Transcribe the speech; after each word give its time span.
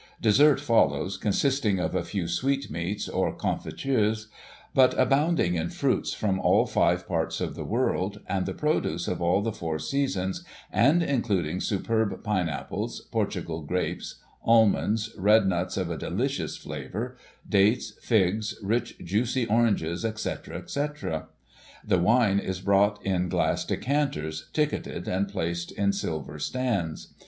Dessert 0.19 0.59
follows, 0.59 1.15
consisting 1.15 1.77
of 1.77 1.93
a 1.93 2.03
few 2.03 2.27
sweetmeats, 2.27 3.07
or 3.07 3.31
conjitures, 3.31 4.29
but 4.73 4.99
abounding 4.99 5.53
in 5.53 5.69
fruits 5.69 6.11
from 6.11 6.39
all 6.39 6.65
five 6.65 7.07
parts 7.07 7.39
of 7.39 7.53
the 7.53 7.63
world, 7.63 8.19
and 8.27 8.47
the 8.47 8.53
produce 8.55 9.07
of 9.07 9.21
all 9.21 9.43
the 9.43 9.51
four 9.51 9.77
seasons, 9.77 10.43
and 10.71 11.03
including 11.03 11.61
superb 11.61 12.23
pine 12.23 12.49
apples, 12.49 13.01
Portugal 13.11 13.61
grapes, 13.61 14.15
almonds, 14.43 15.13
red 15.19 15.45
nuts 15.45 15.77
of 15.77 15.91
a 15.91 15.97
delicious 15.99 16.57
flavour, 16.57 17.15
dates, 17.47 17.91
figs, 18.01 18.55
rich 18.63 18.97
juicy 19.03 19.45
oranges, 19.45 20.03
etc., 20.03 20.57
etc. 20.57 21.27
The 21.85 21.99
wine 21.99 22.39
is 22.39 22.59
brought 22.59 22.97
on 23.05 23.05
in 23.05 23.29
glass 23.29 23.63
decanters, 23.65 24.49
ticketed 24.51 25.07
and 25.07 25.27
placed 25.29 25.71
in 25.71 25.93
silver 25.93 26.39
stands. 26.39 27.13